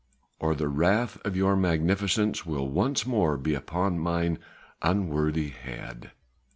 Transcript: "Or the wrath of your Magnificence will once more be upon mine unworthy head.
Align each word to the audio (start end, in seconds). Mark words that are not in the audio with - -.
"Or 0.39 0.55
the 0.55 0.67
wrath 0.67 1.19
of 1.23 1.35
your 1.37 1.55
Magnificence 1.55 2.43
will 2.43 2.67
once 2.67 3.05
more 3.05 3.37
be 3.37 3.53
upon 3.53 3.99
mine 3.99 4.39
unworthy 4.81 5.49
head. 5.49 6.09